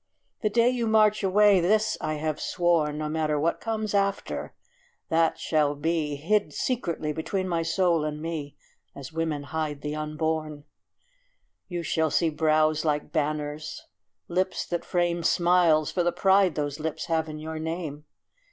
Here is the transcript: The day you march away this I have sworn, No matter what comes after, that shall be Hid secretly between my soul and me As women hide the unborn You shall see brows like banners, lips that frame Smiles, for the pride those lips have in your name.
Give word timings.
The 0.41 0.49
day 0.49 0.67
you 0.71 0.87
march 0.87 1.21
away 1.21 1.59
this 1.59 1.95
I 2.01 2.15
have 2.15 2.41
sworn, 2.41 2.97
No 2.97 3.07
matter 3.07 3.39
what 3.39 3.61
comes 3.61 3.93
after, 3.93 4.55
that 5.09 5.37
shall 5.37 5.75
be 5.75 6.15
Hid 6.15 6.53
secretly 6.55 7.13
between 7.13 7.47
my 7.47 7.61
soul 7.61 8.03
and 8.03 8.19
me 8.19 8.57
As 8.95 9.13
women 9.13 9.43
hide 9.43 9.81
the 9.83 9.95
unborn 9.95 10.63
You 11.67 11.83
shall 11.83 12.09
see 12.09 12.31
brows 12.31 12.83
like 12.83 13.11
banners, 13.11 13.85
lips 14.27 14.65
that 14.65 14.83
frame 14.83 15.21
Smiles, 15.21 15.91
for 15.91 16.01
the 16.01 16.11
pride 16.11 16.55
those 16.55 16.79
lips 16.79 17.05
have 17.05 17.29
in 17.29 17.37
your 17.37 17.59
name. 17.59 18.05